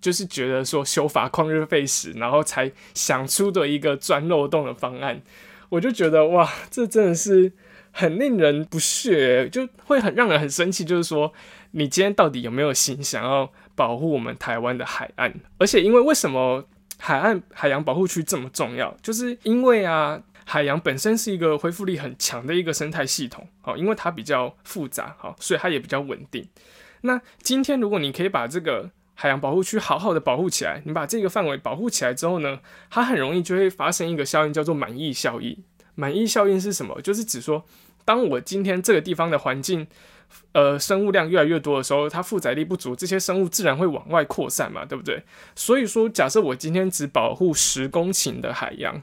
[0.04, 5.22] 就是觉得说修法旷日费时，然后才想出的一个钻漏洞的方案，
[5.70, 7.54] 我就觉得哇，这真的是
[7.92, 10.84] 很令人不屑，就会很让人很生气。
[10.84, 11.32] 就是说，
[11.72, 15.34] 你今天到底有没有心想要保护我们台湾的海岸？
[15.58, 16.68] 而且，因为为什么
[17.00, 18.94] 海岸海洋保护区这么重要？
[19.02, 26.46] 就是因为啊，海洋本身是一个恢复力很强的一个生态系统，好，因为它比较复杂，好，所以它也比较稳定。
[27.06, 35.58] 那今天如果你可以把这个海洋保护区好好的保护起来，你把这个范围保护起来之后呢，它很容易就会发生一个效应，叫做满意效应。
[35.96, 37.00] 满意效应是什么？
[37.02, 37.64] 就是指说，
[38.04, 39.86] 当我今天这个地方的环境，
[40.54, 45.24] 呃，生物量越来越多的时候，它负载力不足，这些生物自然会往外扩散嘛，对不对？
[45.56, 49.02] 所以说，假设我今天只保护十公顷的海洋。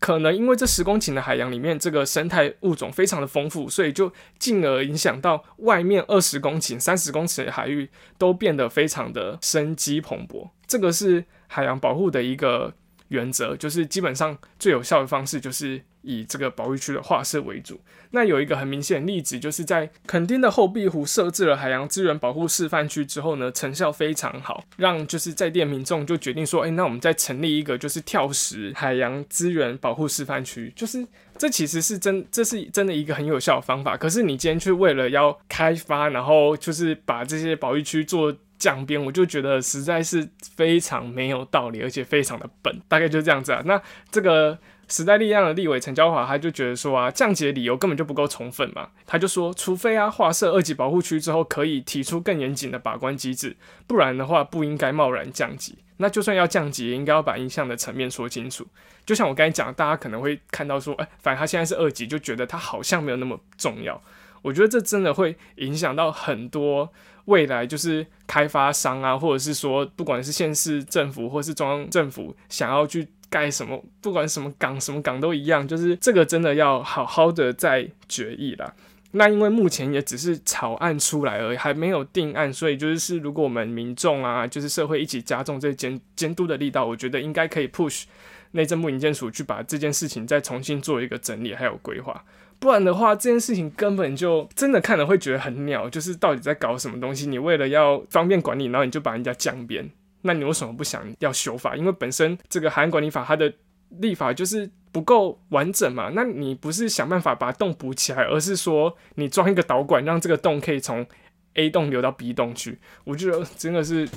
[0.00, 10.50] 可能因为这十公顷的海洋里面，这个生态物种非常的丰富，所以就进而影响到外面二十公顷、三十公顷的海域都变得非常的生机蓬勃。
[10.66, 12.74] 这个是海洋保护的一个
[13.08, 15.82] 原则，就是基本上最有效的方式就是。
[16.02, 17.80] 以这个保育区的划设为主，
[18.12, 33.96] 那有一个很明显的例子，就是在垦丁的后壁湖设置了海洋资源保护示范区之后呢，成效非常好，让就是在地民众就决定说，哎，那我们再成立一个就是跳石海洋资源保护示范区，就是这其实是真，这是真的一个很有效的方法。
[33.96, 43.62] 可是你今天去为了要开发，然后就是把这些保育区做降边，我就觉得实在是非常没有道理，而且非常的笨，大概就这样子啊。
[43.66, 44.58] 那这个。
[44.90, 48.88] 时代力量的立委陈娇华，他就觉得说啊，降级的理由根本就不够充分嘛。
[49.06, 55.78] 他就说，除非啊划设二级保护区之后，可以提出更严谨的把关机制，不然的话不应该贸然降级。
[55.98, 58.66] 那就算要降级，也应该要把影响的层面说清楚。
[59.06, 64.02] 就像我刚才讲，大家可能会看到说，哎，反正他现在是二级，就觉得他好像没有那么重要。
[64.42, 66.90] 我觉得这真的会影响到很多
[67.26, 73.06] 未来，就是开发商啊，或者是说不管是县市政府或是中央政府想要去。
[73.30, 78.74] 盖什么，不管什么港，什么港都一样，就是这个真的要好好的再决议了。
[79.12, 88.04] 那因为目前也只是草案出来而已，还没有定案，所以就是是如果我们民众啊，就是社会一起加重这监监督的力道，我觉得应该可以 push
[88.52, 92.24] 内政部营建署去把这件事情再重新做一个整理还有规划。
[92.60, 97.26] 不然的话，这件事情根本就真的看了会觉得很鸟，就是到底在搞什么东西？
[97.26, 99.90] 你为了要方便管理，然后你就把人家降边。
[100.22, 101.74] 那你为什么不想要修法？
[101.74, 103.52] 因为本身这个海岸管理法它的
[104.00, 106.10] 立法就是不够完整嘛。
[106.14, 111.06] 那你不是想办法把洞补起来，而是说你装一个导管，让这个洞可以从
[111.54, 112.78] A 洞流到 B 洞去。
[113.04, 114.08] 我觉得真的是，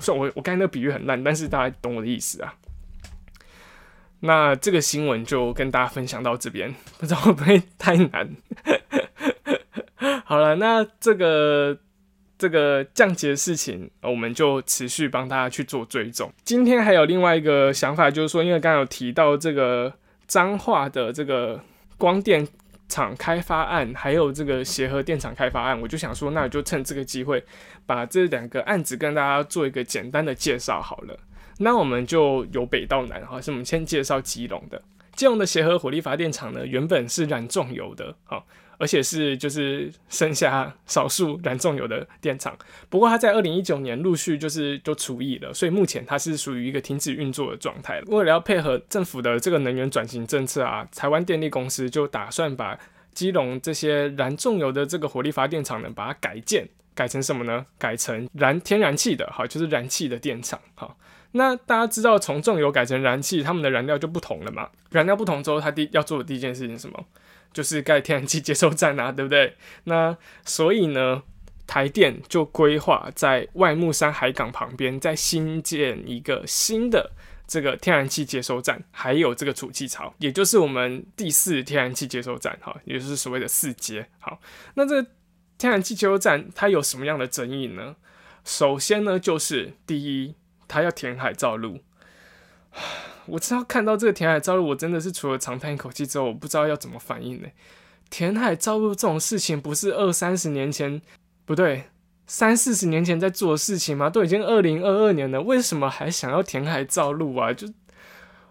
[0.00, 2.54] 算我我刚才那个比喻很烂，但是大家懂我的意思啊。
[4.20, 8.36] 那这个新闻就跟大家分享到这边，不知道会不会太难？
[10.24, 11.78] 好了，那这个。
[12.38, 16.30] 这个降级的事情，我们就持续帮大家去做追踪。
[16.44, 19.92] 今天还有另外一个想法，就是说，因为刚刚有提到这个
[20.26, 21.60] 彰化的这个
[21.96, 22.46] 光电
[22.88, 27.42] 厂开发案，还有这个协和电厂开发案，我就想说，那我就趁这个机会，
[27.86, 31.18] 把这两个案子跟大家做一个简单的介绍好了。
[31.58, 34.82] 那我们就由北到南，哈，是我们先介绍基隆的。
[35.14, 38.46] 基隆的协和火力发电厂呢，原本是燃重油的，好。
[38.78, 42.56] 而且是就是剩下少数燃重油的电厂，
[42.88, 48.00] 不过它在二零一九年陆续就是都除役了，所以目前它是属于一个停止运作的状态。
[48.06, 52.78] 为了要配合政府的这个能源转型政策啊，台湾电力公司就打算把
[53.14, 57.64] 基隆这些燃重油的这个火力发电厂呢，把它改建改成什么呢？
[57.78, 60.60] 改成燃天然气的，好，就是燃气的电厂。
[60.74, 60.96] 好，
[61.36, 64.68] 那大家知道从重油改成燃气，他们的燃料就不同了嘛？
[64.90, 67.06] 燃料不同之后，它第要做的第一件事情是什么？
[67.52, 69.56] 就是盖天然气接收站啊，对不对？
[69.84, 71.22] 那所以呢，
[71.66, 77.12] 台电就规划在外木山海港旁边再新建一个新的
[77.46, 84.06] 这个天然气接收站，还有这个储气槽，也就是我们第四天然气接收站，哈，也就是所谓的四阶。
[84.18, 84.38] 好，
[84.74, 85.02] 那这
[85.56, 87.96] 天然气接收站它有什么样的争议呢？
[88.44, 90.34] 首先呢，就是第一，
[90.66, 91.80] 他要填海造陆。
[93.26, 97.48] 我知道看到这个填海造陆，我真的是除了长叹一口气之后，我不知道要怎么反应呢。
[98.08, 101.02] 填海造陆这种事情，不是二三十年前，
[101.44, 101.84] 不对。
[102.28, 104.10] 三四十年前在做的事情吗？
[104.10, 107.52] 都已经二零二二年了，为什么还想要填海造陆啊？
[107.52, 107.68] 就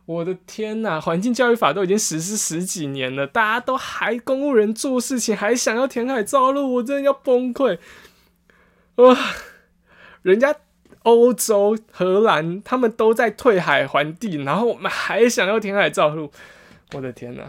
[0.06, 7.78] 我的天呐，环境教育法都已经实施十几年了，大家都还公务人做事情，还想要填海造陆，我真的要崩溃！
[8.96, 9.18] 哇，
[10.22, 10.56] 人家
[11.06, 16.32] 欧洲、荷兰他们都在退海还地，然后我们还想要填海造陆，
[16.94, 17.44] 我的天呐！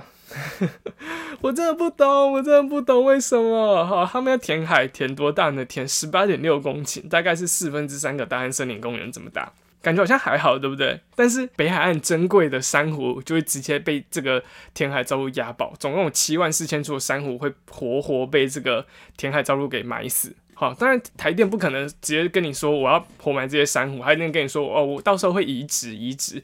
[1.40, 5.64] 我真的不懂，我真的不懂为什么哈，他们要填海，填多大呢？
[5.64, 11.01] 填十八点六公顷，大概是四分之三个大安森林公园这么大，感觉好像还好，对不对？
[11.14, 14.42] 但是北海岸珍贵的珊瑚就会直接被这个
[14.75, 18.85] 填海造陆压爆，总共有七万四千处的珊瑚会活活被这个
[19.16, 20.35] 填海造陆给埋死。
[20.59, 26.42] 好，当然台电不可能直接跟你说我要活埋这些珊瑚，还能跟你说哦，我到时候会移植移植。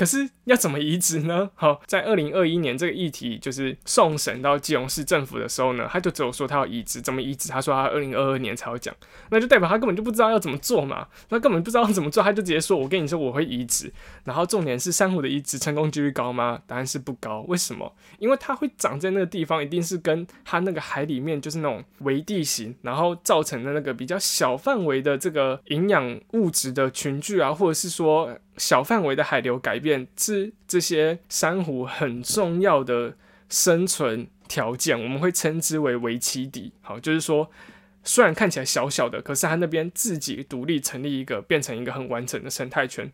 [0.00, 1.50] 可是要怎么移植呢？
[1.54, 7.50] 好，在二零二一年这个议题就是送审到基隆市政府的时候呢，他就只有说他要移植，怎么移植？
[7.50, 8.96] 他说他二零二二年才要讲，
[9.28, 13.92] 那就代表他根本就不知道要怎么做嘛，他根本不知道怎么做，他就直接说：“我跟你说我会移植。”
[14.24, 16.58] 然后重点是珊瑚的移植成功几率高吗？
[16.66, 17.42] 答案是不高。
[17.42, 17.94] 为什么？
[18.18, 28.38] 因为它会长在那个地方，一定是跟它那个海里面就是那种微地形，然后造成的那个比较小范围的这个营养物质的群聚啊，或者是说。
[28.60, 33.16] 小范围的海流改变是这些珊瑚很重要的
[33.48, 36.74] 生存条件，我们会称之为围栖底。
[36.82, 37.50] 好，就是说，
[38.04, 43.10] 虽然看起来小小的，可是它那边自己独立成立一个，变成一个很完整的生态圈。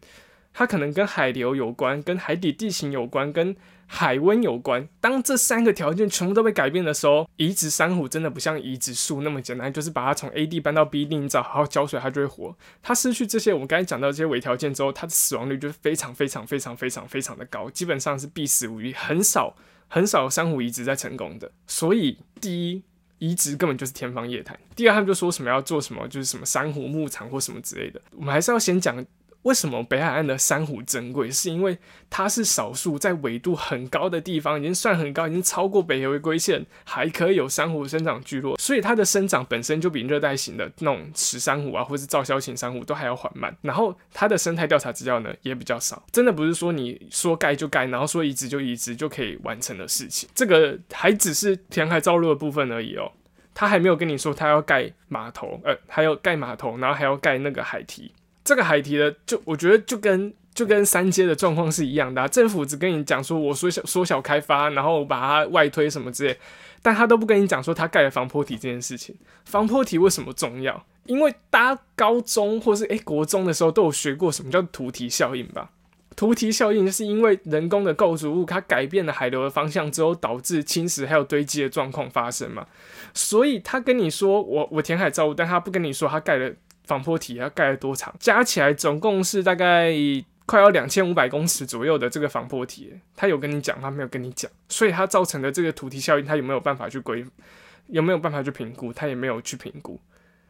[0.52, 3.54] 它可能跟海流有关，跟海底地形有关，跟
[3.86, 4.88] 海温有关。
[5.00, 12.56] 当这三个条件全部都被改变的时候，移植珊瑚真的不像移植树那么简单，就是把它从 A 地搬到 B 地，你只要好好浇水，它就会活。
[12.82, 19.56] 它失去这些我们刚才讲到这些伪条件之后，它的死亡率就是非常非常非常非常非常的高，基本上是必死无疑，很少
[19.88, 21.50] 很少珊瑚移植在成功的。
[21.66, 22.82] 所以第一，
[23.18, 28.00] 移植根本就是天方夜谭；第二，他们就说什么要做什么，就是什么珊瑚牧场或什么之类的。
[28.16, 29.04] 我们还是要先讲。
[29.46, 31.30] 为什么北海岸的珊瑚珍贵？
[31.30, 31.78] 是因为
[32.10, 43.56] 它是少数在纬度很高的地方，已经算很高，已经超过北回归线，还可以有珊瑚生长聚落，所以它的生长本身就比热带型的那种石珊瑚啊，或是造礁型珊瑚都还要缓慢。
[43.62, 50.28] 然后它的生态调查资料呢也比较少，真的不是说你说盖就盖，然后说移植就移植就可以完成的事情。
[50.34, 53.12] 这个还只是填海造陆的部分而已哦，
[53.54, 58.10] 他还没有跟你说他要盖码头，呃，还要盖码头，然后还要盖那个海堤。
[58.46, 66.38] 这个海堤的，就我觉得就跟就跟三阶的状况是一样的，政府只跟你讲说我缩小缩小开发，然后把它外推什么之类，
[66.80, 69.16] 但他都不跟你讲说他盖了防坡堤这件事情。
[69.44, 70.86] 防坡堤为什么重要？
[71.06, 75.70] 因为大家高中或是诶国中的时候都有学过什么叫图堤效应吧？
[76.14, 82.66] 图堤效应就是因为人工的构筑物它改变了海流的方向之后，导致侵蚀还有堆积的状况发生嘛。
[83.12, 86.50] 所以他跟你说我我填海造陆，但他不跟你说他盖了。
[86.86, 88.14] 防坡体要盖了多长？
[88.18, 89.92] 加起来总共是大概
[90.46, 97.26] 快要两千五百公尺左右的这个防坡体，他有跟你讲，他没有跟你讲，所以它造成的这个土地效应，他有没有办法去规？
[97.88, 98.92] 有没有办法去评估？
[98.92, 100.00] 他也没有去评估，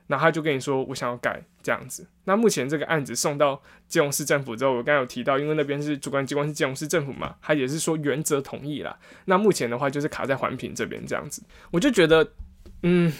[0.06, 2.06] 然后他就跟你说，我想要盖这样子。
[2.24, 8.98] 那目前这个案子送到基隆市政府之后，我刚刚有提到，因为那边是主管机关是基隆市政府嘛，他也是说原则同意啦。
[9.26, 12.26] 那目前的话就是卡在环评这边这样子，我就觉得，
[12.82, 13.12] 嗯。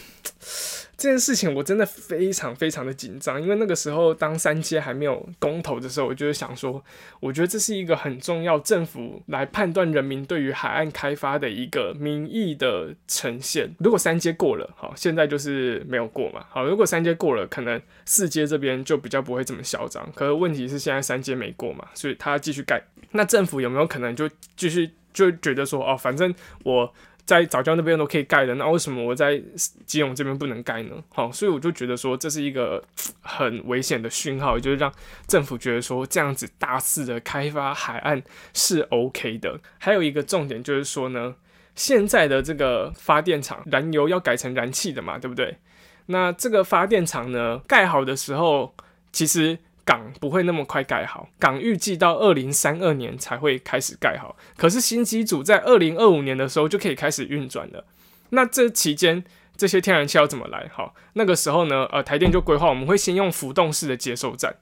[0.99, 6.83] 这件事情我真的非常非常的紧张，因为那个时候当三阶还没有公投的时候，我就是想说，
[7.21, 13.71] 我觉得这是一个很重要，政府来判断人民对于海岸开发的一个民意的呈现。
[13.79, 20.11] 如果三阶过了，好，现在就是没有过嘛，好，如果三阶过了，可能四阶这边就比较不会这么嚣张。
[20.15, 26.95] 可是问题是现在三阶没过嘛，所以他继续盖，那政府有没有可能就继续就觉得说，哦，反正我。
[27.27, 29.43] 在早教那边都可以盖的，那为什么我在
[29.85, 30.93] 基隆这边不能盖呢？
[31.09, 32.83] 好，所以我就觉得说这是一个
[33.21, 34.91] 很危险的讯号，就是让
[35.27, 38.23] 政府觉得说这样子大肆的开发海岸
[38.55, 39.59] 是 OK 的。
[39.79, 41.35] 还有一个重点就是说呢，
[41.75, 45.59] 现在的这个发电厂燃油要改成燃气的嘛，对不对？
[46.07, 48.75] 那这个发电厂呢盖好的时候，
[49.11, 49.59] 其实。
[49.87, 54.37] 港不会那么快盖好，港预计到二零三二年才会开始盖好。
[54.57, 57.87] 可是新机组在二零二五年的时候就可以开始运转了。
[58.31, 59.25] 那这期间
[59.57, 60.69] 这些天然气要怎么来？
[60.75, 64.57] 好，那个时候呢，呃，台电就规划我们会先用浮动式的接收站。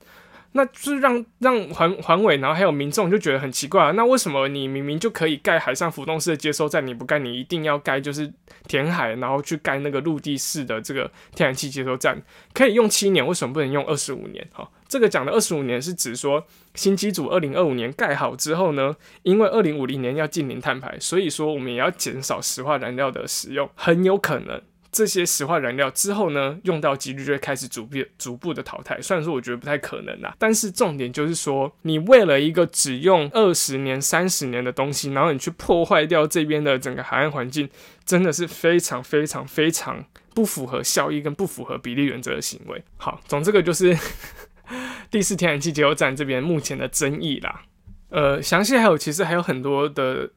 [0.56, 3.90] 那就是让让环环委，然后还有民众就觉得很奇怪啊。
[3.90, 8.32] 那为什么你明明就可以盖海上浮动式的接收站，你不盖，你一定要盖就是
[8.68, 14.46] 填海，然后去盖那个陆地式的这个天然气接收站，可以用七年，为什么不能用二十五年？
[14.52, 16.46] 哈，这个讲的二十五年是指说
[16.76, 18.94] 新机组二零二五年盖好之后呢，
[19.24, 24.62] 因为二零五零年要进零碳排，所以说我们也要减少石化燃料的使用，很有可能。
[24.94, 29.02] 这些石化燃料之后呢，用到几率就会开始逐步逐步的淘汰。
[29.02, 37.68] 虽然说我觉得不太可能啦，但是重点就是说，你为了一个只用二十年、三十年的东西，然后你去破坏掉这边的整个海岸环境，
[38.04, 42.80] 真的是非常非常非常不符合效益跟不符合比例原则的行为。
[42.96, 43.98] 好，总这个就是
[45.10, 47.62] 第四天然气接收站这边目前的争议啦。
[48.10, 50.30] 呃，详细还有其实还有很多的，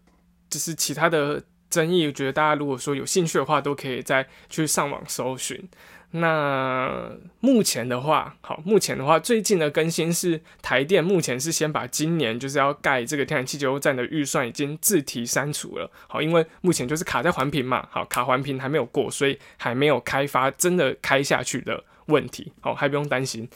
[0.50, 1.44] 就是其他的。
[1.70, 5.68] 争议，我觉得大家如果说有兴趣的话，都可以再去上网搜寻。
[6.12, 7.12] 那
[7.42, 15.92] 目前的话，好，目前的话，最近的更新是台电目前是先把今年就是要盖这个天然气加油站的预算已经自提删除了。
[16.08, 22.54] 好，因为目前就是卡在环评嘛，好，卡环评还没有过，所以还没有开发真的开下去的问题。
[22.62, 23.48] 好，还不用担心。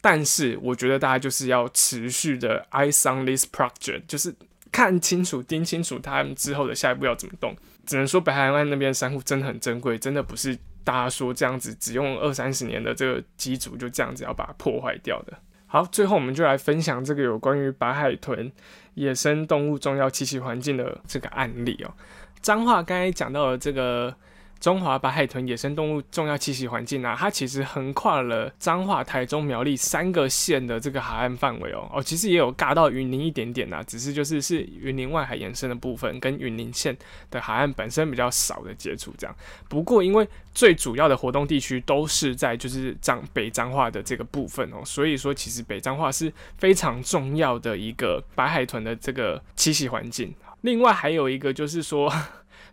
[0.00, 4.34] 但是我觉得大家就是要持续的 eyes on this project，就是。
[4.72, 7.54] 看清楚、盯清楚他们之后的下一步要怎么动，
[7.86, 15.38] 只能说北海岸那边的珊瑚真的很珍贵，真的不是大家说这样子只用二三十年的这个机组就这样子要把它破坏掉的。
[15.66, 18.50] 好，最后我们就来分享这个有关于白海豚
[18.94, 21.92] 野生动物重要栖息环境的这个案例哦。
[22.40, 24.14] 脏话刚才讲到了这个。
[24.60, 31.88] 中华白海豚野生动物重要栖息环境啊，它其实横跨了彰化、台中、苗栗三个县的这个海岸范围哦。
[31.92, 36.96] 哦，其实也有尬到云林一点点呐，只是就是是云林外海延伸的部分，跟云林县
[37.30, 39.36] 的海岸本身比较少的接触这样。
[39.68, 50.34] 不过因为最主要的活动地区都是在就是彰北彰化的这个部分哦，所以说其实北彰化是非常重要的一个白海豚的这个栖息环境。
[50.62, 52.12] 另外还有一个就是说。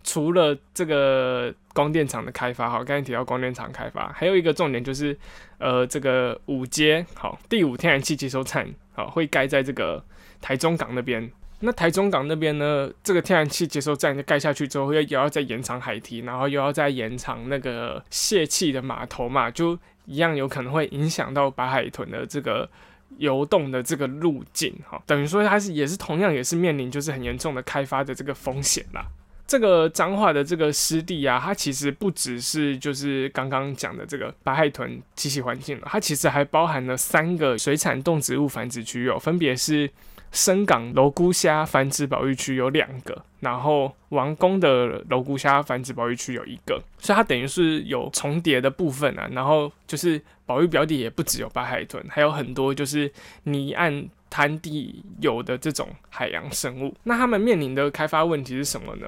[0.06, 5.18] 除了这个光电厂的开发，哈，刚才提到光电厂开发，还有一个重点就是，
[5.58, 10.06] 呃，这个五阶，好，第五天然气接收站，好，会盖在这个
[10.40, 11.28] 台中港那边。
[11.62, 22.70] 那台中港那边呢，这个天然气接收站就盖下去之后，又又要再延长海堤，然后又要再延长那个泄气的码头嘛，就一样有可能会影响到白海豚的这个
[23.18, 29.04] 游动的这个路径，哈，等于说它是也是同样也是面临就是很严重的开发的这个风险啦。
[29.48, 39.90] 这个彰化的这个湿地啊，它其实不只是就是刚刚讲的这个白海豚栖息环境了，它其实还包含了三个水产动植物繁殖区域，分别是
[40.32, 49.30] 深港楼菇虾繁殖保育区有两个，然后王宫的楼菇虾繁殖保育区有一个，所以它等于是有重叠的部分啊。
[49.32, 53.10] 然后就是保育表底也不只有白海豚，还有很多就是
[53.44, 56.96] 泥岸滩地有的这种海洋生物。
[57.04, 59.08] 那他们面临的开发问题是什么呢？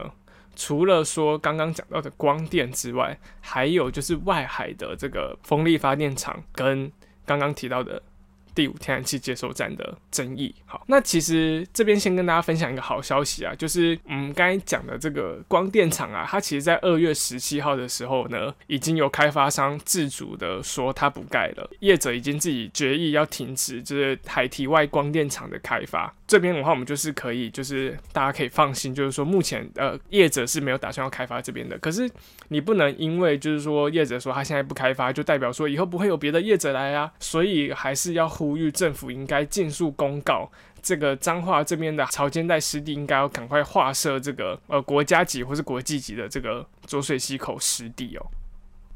[0.58, 6.92] 除了说刚刚讲到的光电之外，还有就是外海的这个风力发电厂跟
[7.26, 8.04] 刚刚提到的。
[8.56, 26.12] 第五天然气接收站的争议，好，那其实这边先跟大家分享一个好消息啊，就是我们刚才讲的这个光电厂啊，它其实在二月十七号的时候呢，已经有开发商自主的说它不盖了，业者已经自己决议要停止，就是海堤外光电厂的开发。
[26.28, 31.78] 这边的话，我们就是可以，就是大家可以放心，就是说目前呃业者是没有打算要开发这边的。
[31.78, 32.10] 可是
[32.50, 38.58] 你不能因为就是说业者说他现在不开发，就代表说以后不会有别的业者来啊，所以还是要呼。
[38.58, 40.50] 吁政府应该尽速公告，
[40.82, 48.26] 这个彰化这边的潮间带湿地应该要赶快划设这个呃国家级或是国际级的这个浊水溪口湿地哦。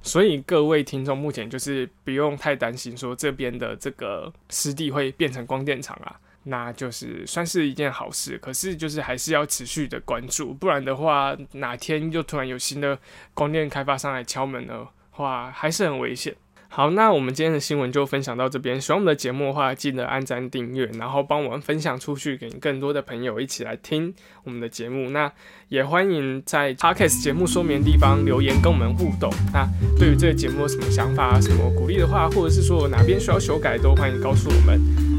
[0.02, 8.38] 所以各位听众目前就是不用太担心说这边的这个湿地会变成光电厂啊，那就是算是一件好事。
[8.38, 12.98] 可是就是还是要持续的关注，不然的话哪天又突然有新的
[13.34, 16.36] 光电开发商来敲门的话，还是很危险。
[16.74, 18.80] 好，那我们今天的新闻就分享到这边。
[18.80, 24.16] 喜欢我们的节目的话，记得按赞订阅，然后帮我们分享出去，给更多的朋友一起来听
[24.46, 25.10] 我们的节目。
[25.10, 25.30] 那
[25.68, 29.30] 也欢迎在 Podcast 节目说明的地方留言跟我们互动。
[29.52, 29.68] 那
[30.00, 35.11] 对于这个节目有什么想法、什么鼓励的话，或者是说哪边需要修改，都欢迎告诉我们。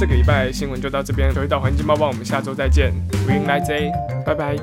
[0.00, 2.90] 这个礼拜新闻就到这边，回到环境报报，我们下周再见。
[3.28, 3.92] Green Light Day，
[4.24, 4.56] 拜拜。